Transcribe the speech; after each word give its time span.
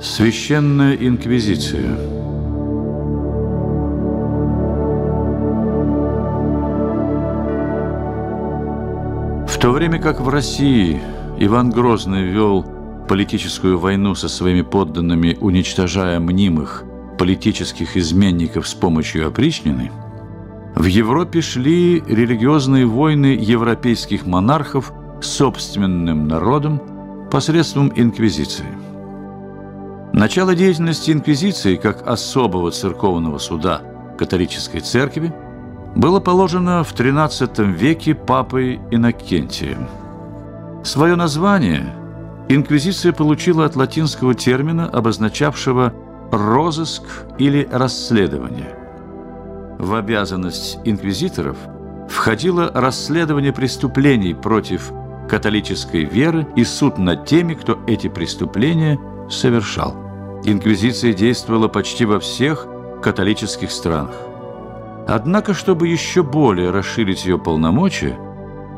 Священная 0.00 0.94
инквизиция 0.94 1.96
В 9.46 9.58
то 9.58 9.70
время 9.70 9.98
как 9.98 10.20
в 10.20 10.28
России 10.28 11.00
Иван 11.38 11.70
Грозный 11.70 12.24
вел 12.24 12.66
политическую 13.08 13.78
войну 13.78 14.14
со 14.14 14.28
своими 14.28 14.60
подданными, 14.60 15.38
уничтожая 15.40 16.20
мнимых 16.20 16.84
политических 17.18 17.96
изменников 17.96 18.68
с 18.68 18.74
помощью 18.74 19.26
опричнины, 19.26 19.90
в 20.74 20.84
Европе 20.84 21.40
шли 21.40 22.02
религиозные 22.06 22.84
войны 22.84 23.34
европейских 23.40 24.26
монархов 24.26 24.92
с 25.22 25.26
собственным 25.26 26.28
народом 26.28 26.82
посредством 27.30 27.90
инквизиции. 27.96 28.85
Начало 30.16 30.54
деятельности 30.54 31.10
инквизиции 31.10 31.76
как 31.76 32.08
особого 32.08 32.70
церковного 32.70 33.36
суда 33.36 33.82
католической 34.16 34.80
церкви 34.80 35.30
было 35.94 36.20
положено 36.20 36.82
в 36.84 36.94
XIII 36.94 37.70
веке 37.70 38.14
папой 38.14 38.80
Иннокентием. 38.90 39.86
Свое 40.82 41.16
название 41.16 41.94
инквизиция 42.48 43.12
получила 43.12 43.66
от 43.66 43.76
латинского 43.76 44.32
термина, 44.32 44.88
обозначавшего 44.88 45.92
розыск 46.32 47.02
или 47.36 47.68
расследование. 47.70 48.74
В 49.78 49.94
обязанность 49.94 50.78
инквизиторов 50.84 51.58
входило 52.08 52.70
расследование 52.72 53.52
преступлений 53.52 54.32
против 54.32 54.90
католической 55.28 56.04
веры 56.04 56.46
и 56.56 56.64
суд 56.64 56.96
над 56.96 57.26
теми, 57.26 57.52
кто 57.52 57.78
эти 57.86 58.08
преступления 58.08 58.98
совершал. 59.28 60.05
Инквизиция 60.48 61.12
действовала 61.12 61.66
почти 61.66 62.04
во 62.04 62.20
всех 62.20 62.68
католических 63.02 63.72
странах. 63.72 64.14
Однако, 65.08 65.54
чтобы 65.54 65.88
еще 65.88 66.22
более 66.22 66.70
расширить 66.70 67.26
ее 67.26 67.36
полномочия, 67.36 68.16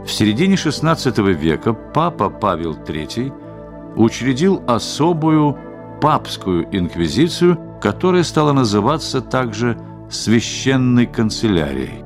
в 0.02 0.10
середине 0.10 0.54
XVI 0.54 1.32
века 1.34 1.74
папа 1.74 2.30
Павел 2.30 2.72
III 2.74 3.94
учредил 3.96 4.62
особую 4.66 5.58
папскую 6.00 6.66
инквизицию, 6.74 7.58
которая 7.82 8.22
стала 8.22 8.52
называться 8.52 9.20
также 9.20 9.78
священной 10.10 11.04
канцелярией. 11.04 12.02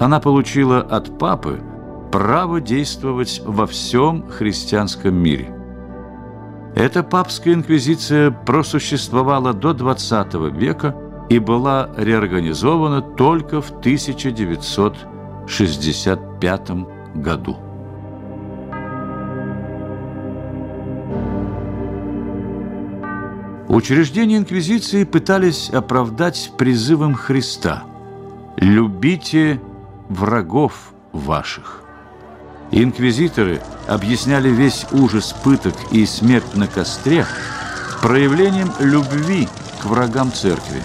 Она 0.00 0.20
получила 0.20 0.80
от 0.82 1.18
папы 1.18 1.62
право 2.12 2.60
действовать 2.60 3.40
во 3.42 3.66
всем 3.66 4.28
христианском 4.28 5.14
мире. 5.14 5.55
Эта 6.76 7.02
папская 7.02 7.54
инквизиция 7.54 8.30
просуществовала 8.30 9.52
до 9.54 9.70
XX 9.70 10.50
века 10.50 10.94
и 11.30 11.38
была 11.38 11.88
реорганизована 11.96 13.00
только 13.00 13.62
в 13.62 13.70
1965 13.70 16.70
году. 17.14 17.56
Учреждения 23.68 24.36
инквизиции 24.36 25.04
пытались 25.04 25.70
оправдать 25.70 26.52
призывом 26.58 27.14
Христа 27.14 27.84
«Любите 28.58 29.62
врагов 30.10 30.92
ваших». 31.12 31.85
Инквизиторы 32.70 33.62
объясняли 33.86 34.48
весь 34.48 34.86
ужас 34.92 35.34
пыток 35.44 35.74
и 35.92 36.04
смерть 36.06 36.54
на 36.54 36.66
костре 36.66 37.26
проявлением 38.02 38.72
любви 38.80 39.48
к 39.80 39.86
врагам 39.86 40.32
церкви. 40.32 40.82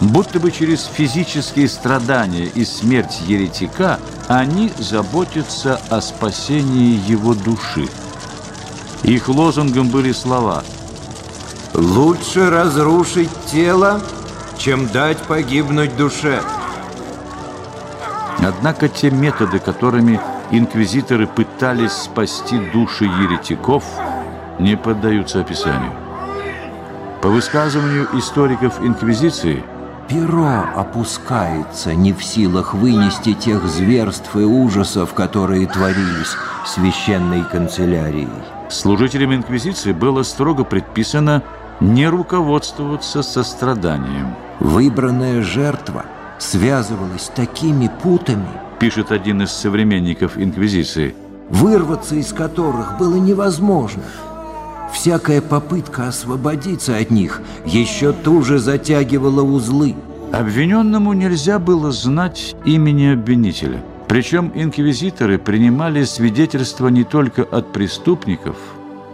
Будто 0.00 0.40
бы 0.40 0.50
через 0.50 0.84
физические 0.84 1.68
страдания 1.68 2.46
и 2.46 2.64
смерть 2.64 3.20
еретика 3.26 4.00
они 4.28 4.72
заботятся 4.78 5.80
о 5.90 6.00
спасении 6.00 6.98
его 7.06 7.34
души. 7.34 7.88
Их 9.02 9.28
лозунгом 9.28 9.88
были 9.88 10.12
слова– 10.12 10.64
Лучше 11.74 12.50
разрушить 12.50 13.30
тело, 13.46 14.00
чем 14.58 14.88
дать 14.88 15.18
погибнуть 15.18 15.96
душе. 15.96 16.42
Однако 18.38 18.88
те 18.88 19.10
методы, 19.10 19.60
которыми 19.60 20.20
инквизиторы 20.50 21.26
пытались 21.26 21.92
спасти 21.92 22.58
души 22.72 23.04
еретиков, 23.04 23.84
не 24.58 24.76
поддаются 24.76 25.40
описанию. 25.40 25.92
По 27.22 27.28
высказыванию 27.28 28.08
историков 28.14 28.80
инквизиции, 28.80 29.62
перо 30.08 30.64
опускается, 30.74 31.94
не 31.94 32.12
в 32.12 32.24
силах 32.24 32.74
вынести 32.74 33.34
тех 33.34 33.64
зверств 33.64 34.34
и 34.34 34.40
ужасов, 34.40 35.14
которые 35.14 35.66
творились 35.66 36.36
священной 36.66 37.44
канцелярией. 37.44 38.28
Служителям 38.68 39.34
инквизиции 39.34 39.92
было 39.92 40.22
строго 40.22 40.64
предписано 40.64 41.42
не 41.80 42.08
руководствоваться 42.08 43.22
состраданием. 43.22 44.34
Выбранная 44.58 45.42
жертва 45.42 46.04
связывалась 46.38 47.30
такими 47.34 47.90
путами, 48.02 48.48
пишет 48.80 49.12
один 49.12 49.42
из 49.42 49.50
современников 49.52 50.36
Инквизиции, 50.36 51.14
вырваться 51.50 52.16
из 52.16 52.32
которых 52.32 52.98
было 52.98 53.16
невозможно. 53.16 54.02
Всякая 54.92 55.40
попытка 55.40 56.08
освободиться 56.08 56.96
от 56.96 57.10
них 57.10 57.42
еще 57.64 58.12
туже 58.12 58.58
затягивала 58.58 59.42
узлы. 59.42 59.94
Обвиненному 60.32 61.12
нельзя 61.12 61.58
было 61.58 61.92
знать 61.92 62.56
имени 62.64 63.12
обвинителя. 63.12 63.82
Причем 64.08 64.50
инквизиторы 64.54 65.38
принимали 65.38 66.02
свидетельства 66.02 66.88
не 66.88 67.04
только 67.04 67.42
от 67.42 67.72
преступников– 67.72 68.56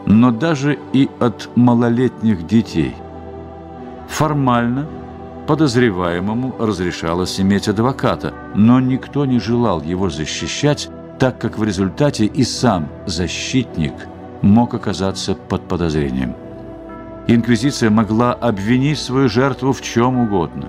но 0.06 0.30
даже 0.30 0.78
и 0.92 1.10
от 1.18 1.50
малолетних 1.56 2.46
детей. 2.46 2.94
Формально 4.08 4.86
подозреваемому 5.46 6.54
разрешалось 6.58 7.40
иметь 7.40 7.68
адвоката, 7.68 8.34
но 8.54 8.80
никто 8.80 9.24
не 9.24 9.38
желал 9.38 9.82
его 9.82 10.10
защищать, 10.10 10.88
так 11.18 11.40
как 11.40 11.58
в 11.58 11.64
результате 11.64 12.26
и 12.26 12.44
сам 12.44 12.88
защитник 13.06 13.94
мог 14.42 14.74
оказаться 14.74 15.34
под 15.34 15.68
подозрением. 15.68 16.34
Инквизиция 17.28 17.90
могла 17.90 18.32
обвинить 18.34 18.98
свою 18.98 19.28
жертву 19.28 19.72
в 19.72 19.80
чем 19.82 20.18
угодно. 20.18 20.68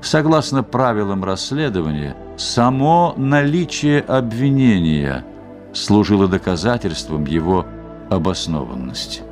Согласно 0.00 0.62
правилам 0.62 1.24
расследования, 1.24 2.16
само 2.36 3.14
наличие 3.16 4.00
обвинения 4.00 5.24
служило 5.72 6.28
доказательством 6.28 7.26
его 7.26 7.66
обоснованности. 8.10 9.22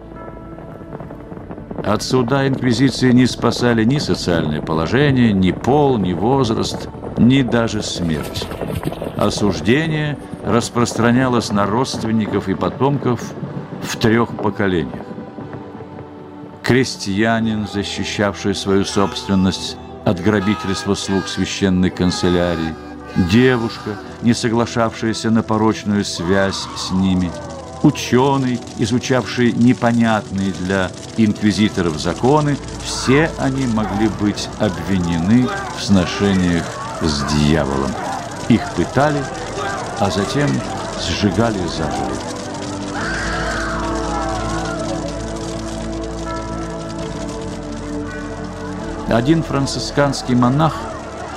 От 1.86 2.02
суда 2.02 2.48
Инквизиции 2.48 3.12
не 3.12 3.26
спасали 3.26 3.84
ни 3.84 3.98
социальное 3.98 4.60
положение, 4.60 5.32
ни 5.32 5.52
пол, 5.52 5.98
ни 5.98 6.14
возраст, 6.14 6.88
ни 7.16 7.42
даже 7.42 7.80
смерть. 7.80 8.44
Осуждение 9.16 10.18
распространялось 10.44 11.52
на 11.52 11.64
родственников 11.64 12.48
и 12.48 12.54
потомков 12.54 13.20
в 13.82 13.96
трех 13.98 14.36
поколениях. 14.36 15.06
Крестьянин, 16.64 17.68
защищавший 17.72 18.56
свою 18.56 18.84
собственность 18.84 19.76
от 20.04 20.20
грабительства 20.20 20.94
слуг 20.94 21.28
священной 21.28 21.90
канцелярии, 21.90 22.74
девушка, 23.30 23.90
не 24.22 24.34
соглашавшаяся 24.34 25.30
на 25.30 25.44
порочную 25.44 26.04
связь 26.04 26.66
с 26.76 26.90
ними– 26.90 27.30
ученый, 27.86 28.60
изучавший 28.78 29.52
непонятные 29.52 30.52
для 30.52 30.90
инквизиторов 31.16 31.98
законы, 31.98 32.56
все 32.84 33.30
они 33.38 33.66
могли 33.66 34.08
быть 34.20 34.48
обвинены 34.58 35.48
в 35.78 35.82
сношениях 35.82 36.64
с 37.00 37.22
дьяволом. 37.32 37.90
Их 38.48 38.62
пытали, 38.74 39.22
а 40.00 40.10
затем 40.10 40.48
сжигали 41.00 41.58
заживо. 41.58 42.12
Один 49.08 49.42
францисканский 49.42 50.34
монах 50.34 50.74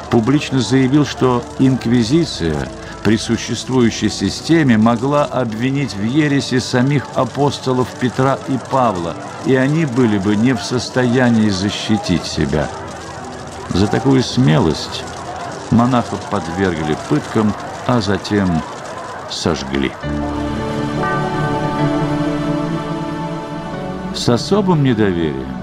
публично 0.10 0.60
заявил, 0.60 1.06
что 1.06 1.44
инквизиция– 1.60 2.68
при 3.04 3.18
существующей 3.18 4.10
системе 4.10 4.78
могла 4.78 5.26
обвинить 5.26 5.96
в 5.96 6.04
ересе 6.04 6.60
самих 6.60 7.06
апостолов 7.16 7.88
Петра 8.00 8.38
и 8.48 8.58
Павла, 8.70 9.16
и 9.46 9.56
они 9.56 9.86
были 9.86 10.18
бы 10.18 10.36
не 10.36 10.54
в 10.54 10.62
состоянии 10.62 11.50
защитить 11.50 12.26
себя. 12.26 12.68
За 13.70 13.88
такую 13.88 14.24
смелость 14.24 15.04
монахов 15.72 16.20
подвергли 16.30 16.98
пыткам, 17.08 17.54
а 17.88 18.02
затем 18.02 18.62
сожгли. 19.30 19.92
С 24.14 24.28
особым 24.28 24.84
недоверием 24.84 25.56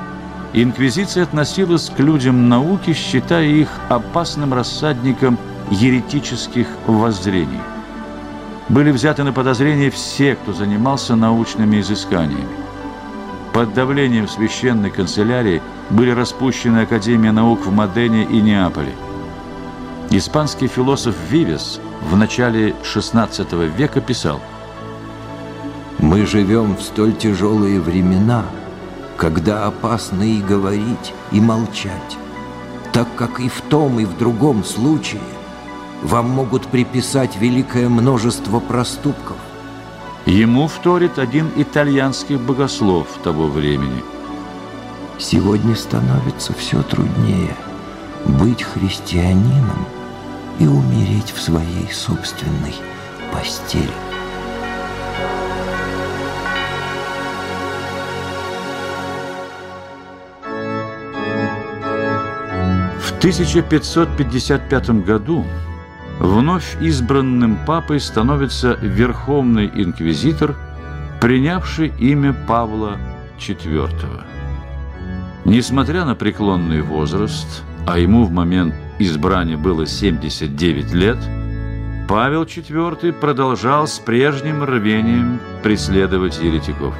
инквизиция 0.55 1.25
относилась 1.25 1.91
к 1.94 1.99
людям 2.00 2.49
науки, 2.49 2.94
считая 2.94 3.47
их 3.47 3.69
опасным 3.91 4.55
рассадником 4.55 5.38
еретических 5.70 6.66
воззрений. 6.86 7.60
Были 8.68 8.90
взяты 8.90 9.22
на 9.22 9.32
подозрение 9.32 9.90
все, 9.90 10.34
кто 10.34 10.52
занимался 10.52 11.14
научными 11.14 11.80
изысканиями. 11.80 12.46
Под 13.52 13.72
давлением 13.74 14.28
священной 14.28 14.90
канцелярии 14.90 15.62
были 15.90 16.10
распущены 16.10 16.80
Академия 16.80 17.32
наук 17.32 17.64
в 17.64 17.72
Модене 17.72 18.24
и 18.24 18.40
Неаполе. 18.40 18.92
Испанский 20.10 20.66
философ 20.66 21.14
Вивес 21.30 21.80
в 22.10 22.16
начале 22.16 22.74
XVI 22.82 23.66
века 23.68 24.00
писал 24.00 24.40
«Мы 25.98 26.26
живем 26.26 26.76
в 26.76 26.82
столь 26.82 27.14
тяжелые 27.14 27.80
времена, 27.80 28.44
когда 29.16 29.66
опасно 29.66 30.22
и 30.22 30.42
говорить, 30.42 31.14
и 31.32 31.40
молчать, 31.40 32.18
так 32.92 33.08
как 33.16 33.40
и 33.40 33.48
в 33.48 33.60
том, 33.62 33.98
и 34.00 34.04
в 34.04 34.18
другом 34.18 34.64
случае 34.64 35.20
вам 36.02 36.31
могут 36.31 36.66
приписать 36.69 37.37
великое 37.37 37.88
множество 37.88 38.60
проступков, 38.60 39.37
Ему 40.26 40.66
вторит 40.66 41.20
один 41.20 41.52
итальянский 41.54 42.34
богослов 42.34 43.06
того 43.22 43.46
времени. 43.46 44.02
Сегодня 45.19 45.76
становится 45.76 46.52
все 46.52 46.82
труднее 46.82 47.54
быть 48.25 48.64
христианином 48.64 49.87
и 50.58 50.66
умереть 50.66 51.31
в 51.31 51.40
своей 51.40 51.88
собственной 51.93 52.75
постели. 53.32 53.88
В 62.99 63.19
1555 63.19 64.90
году 65.04 65.44
вновь 66.18 66.76
избранным 66.80 67.58
папой 67.66 68.00
становится 68.00 68.74
Верховный 68.74 69.70
Инквизитор, 69.74 70.54
принявший 71.20 71.92
имя 71.98 72.34
Павла 72.46 72.98
IV. 73.38 73.90
Несмотря 75.44 76.04
на 76.04 76.14
преклонный 76.14 76.82
возраст, 76.82 77.62
а 77.86 77.98
ему 77.98 78.24
в 78.24 78.30
момент 78.30 78.74
избрания 78.98 79.56
было 79.56 79.86
79 79.86 80.92
лет, 80.92 81.18
Павел 82.08 82.44
IV 82.44 83.12
продолжал 83.14 83.86
с 83.86 83.98
прежним 83.98 84.62
рвением 84.64 85.40
преследовать 85.62 86.38
еретиков. 86.40 86.94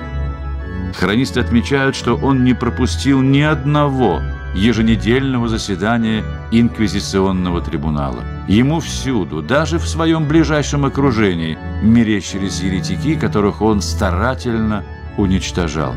Хронисты 0.97 1.41
отмечают, 1.41 1.95
что 1.95 2.17
он 2.17 2.45
не 2.45 2.55
пропустил 2.55 3.21
ни 3.21 3.41
одного 3.41 4.21
еженедельного 4.55 5.49
заседания 5.49 6.25
инквизиционного 6.51 7.61
трибунала. 7.61 8.36
Ему 8.49 8.79
всюду, 8.79 9.43
даже 9.43 9.79
в 9.79 9.89
своем 9.89 10.29
ближайшем 10.29 10.85
окружении, 10.85 11.59
мерещились 11.83 12.61
еретики, 12.61 13.17
которых 13.17 13.61
он 13.61 13.81
старательно 13.81 14.85
уничтожал. 15.17 15.95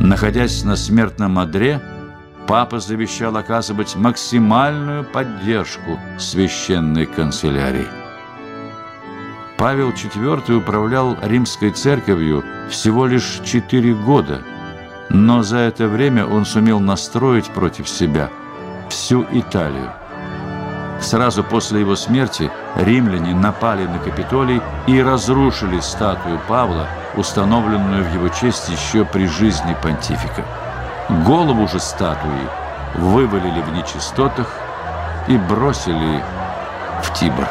Находясь 0.00 0.64
на 0.64 0.74
смертном 0.74 1.38
одре, 1.38 1.80
папа 2.48 2.80
завещал 2.80 3.36
оказывать 3.36 3.94
максимальную 3.94 5.04
поддержку 5.04 6.00
священной 6.18 7.06
канцелярии. 7.06 7.86
Павел 9.56 9.90
IV 9.90 10.56
управлял 10.56 11.16
римской 11.22 11.70
церковью 11.70 12.42
всего 12.70 13.06
лишь 13.06 13.40
четыре 13.44 13.94
года, 13.94 14.42
но 15.10 15.44
за 15.44 15.58
это 15.58 15.86
время 15.86 16.26
он 16.26 16.44
сумел 16.44 16.80
настроить 16.80 17.50
против 17.50 17.88
себя 17.88 18.30
всю 18.88 19.24
Италию. 19.30 19.99
Сразу 21.00 21.42
после 21.42 21.80
его 21.80 21.96
смерти 21.96 22.50
римляне 22.76 23.34
напали 23.34 23.86
на 23.86 23.98
Капитолий 23.98 24.60
и 24.86 25.00
разрушили 25.02 25.80
статую 25.80 26.38
Павла, 26.46 26.86
установленную 27.16 28.04
в 28.04 28.14
его 28.14 28.28
честь 28.28 28.68
еще 28.68 29.04
при 29.04 29.26
жизни 29.26 29.74
понтифика. 29.82 30.44
Голову 31.26 31.66
же 31.68 31.80
статуи 31.80 32.46
вывалили 32.94 33.62
в 33.62 33.72
нечистотах 33.72 34.48
и 35.26 35.36
бросили 35.36 36.22
в 37.02 37.12
Тибр. 37.18 37.48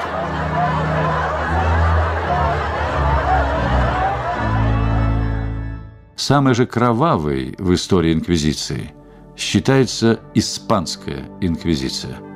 Самой 6.15 6.53
же 6.53 6.67
кровавой 6.67 7.55
в 7.57 7.73
истории 7.73 8.13
инквизиции 8.13 8.93
считается 9.35 10.19
испанская 10.35 11.23
инквизиция. 11.41 12.28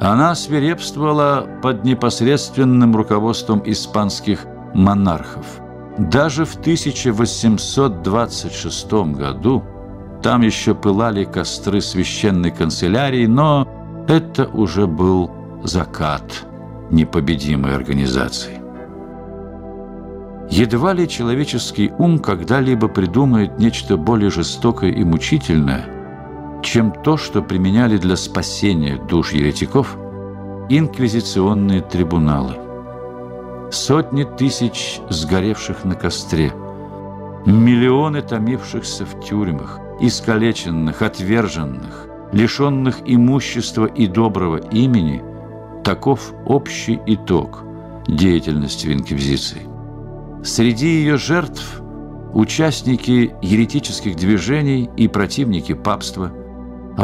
Она 0.00 0.34
свирепствовала 0.34 1.46
под 1.62 1.84
непосредственным 1.84 2.96
руководством 2.96 3.62
испанских 3.66 4.46
монархов. 4.72 5.60
Даже 5.98 6.46
в 6.46 6.56
1826 6.56 8.92
году 8.92 9.62
там 10.22 10.40
еще 10.40 10.74
пылали 10.74 11.24
костры 11.24 11.82
священной 11.82 12.50
канцелярии, 12.50 13.26
но 13.26 13.68
это 14.08 14.48
уже 14.48 14.86
был 14.86 15.30
закат 15.64 16.46
непобедимой 16.90 17.74
организации. 17.74 18.58
Едва 20.50 20.94
ли 20.94 21.06
человеческий 21.08 21.92
ум 21.98 22.18
когда-либо 22.18 22.88
придумает 22.88 23.58
нечто 23.58 23.98
более 23.98 24.30
жестокое 24.30 24.92
и 24.92 25.04
мучительное, 25.04 25.99
чем 26.62 26.92
то, 26.92 27.16
что 27.16 27.42
применяли 27.42 27.96
для 27.96 28.16
спасения 28.16 28.96
душ 28.96 29.32
еретиков 29.32 29.96
инквизиционные 30.68 31.80
трибуналы. 31.80 32.56
Сотни 33.72 34.24
тысяч 34.24 35.00
сгоревших 35.08 35.84
на 35.84 35.94
костре, 35.94 36.52
миллионы 37.46 38.22
томившихся 38.22 39.04
в 39.04 39.20
тюрьмах, 39.24 39.78
искалеченных, 40.00 41.02
отверженных, 41.02 42.06
лишенных 42.32 42.98
имущества 43.04 43.86
и 43.86 44.06
доброго 44.06 44.56
имени– 44.56 45.22
таков 45.84 46.32
общий 46.46 47.00
итог 47.06 47.64
деятельности 48.06 48.88
Инквизиции. 48.88 49.62
Среди 50.44 50.86
ее 50.86 51.16
жертв– 51.16 51.80
участники 52.34 53.34
еретических 53.42 54.16
движений 54.16 54.88
и 54.96 55.08
противники 55.08 55.74
папства, 55.74 56.32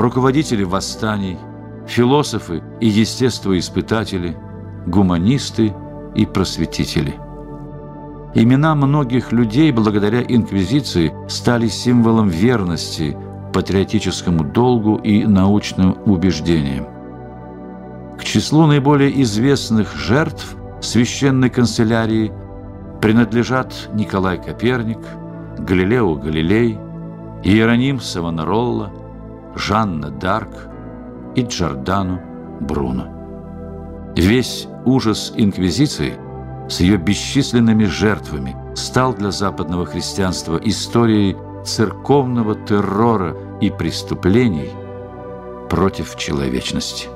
руководители 0.00 0.62
восстаний, 0.62 1.38
философы 1.86 2.62
и 2.80 2.86
естествоиспытатели, 2.86 4.36
гуманисты 4.86 5.74
и 6.14 6.26
просветители. 6.26 7.14
Имена 8.34 8.74
многих 8.74 9.32
людей 9.32 9.72
благодаря 9.72 10.22
инквизиции 10.22 11.12
стали 11.28 11.68
символом 11.68 12.28
верности 12.28 13.16
патриотическому 13.52 14.44
долгу 14.44 14.96
и 14.96 15.24
научным 15.24 15.96
убеждениям. 16.04 16.86
К 18.18 18.24
числу 18.24 18.66
наиболее 18.66 19.22
известных 19.22 19.96
жертв 19.96 20.56
священной 20.80 21.50
канцелярии– 21.50 22.32
принадлежат 23.00 23.72
Николай 23.94 24.36
Коперник, 24.42 24.98
Галилео 25.58 26.14
Галилей, 26.16 26.78
Иероним 27.44 28.00
Савонаролла, 28.00 28.90
Жанна 29.56 30.10
Дарк 30.10 30.68
и 31.34 31.42
Джордано 31.42 32.22
Бруно. 32.60 34.12
Весь 34.16 34.68
ужас 34.84 35.32
Инквизиции 35.36 36.14
с 36.68 36.80
ее 36.80 36.96
бесчисленными 36.96 37.84
жертвами 37.84 38.56
стал 38.74 39.14
для 39.14 39.30
западного 39.30 39.86
христианства 39.86 40.56
историей 40.62 41.36
церковного 41.64 42.54
террора 42.54 43.36
и 43.60 43.70
преступлений 43.70 44.70
против 45.68 46.16
человечности. 46.16 47.08